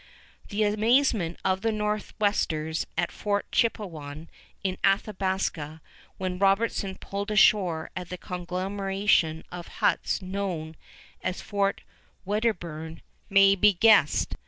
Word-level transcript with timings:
The 0.49 0.63
amazement 0.63 1.37
of 1.45 1.61
the 1.61 1.71
Nor'westers 1.71 2.87
at 2.97 3.11
Fort 3.11 3.51
Chippewyan 3.51 4.29
in 4.63 4.79
Athabasca 4.83 5.79
when 6.17 6.39
Robertson 6.39 6.95
pulled 6.95 7.29
ashore 7.29 7.91
at 7.95 8.09
the 8.09 8.17
conglomeration 8.17 9.43
of 9.51 9.67
huts 9.67 10.19
known 10.19 10.75
as 11.21 11.39
Fort 11.39 11.81
Wedderburn, 12.25 13.03
may 13.29 13.53
be 13.55 13.73
guessed. 13.73 14.35